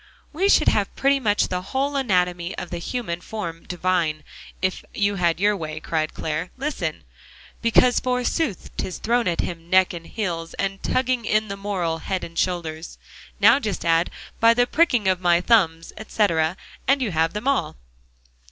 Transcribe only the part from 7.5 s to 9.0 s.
"'Because, forsooth, 'tis